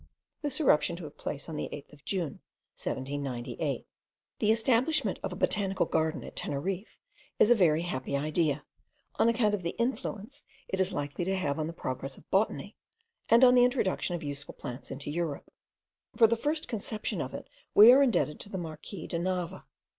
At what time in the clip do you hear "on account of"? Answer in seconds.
9.17-9.61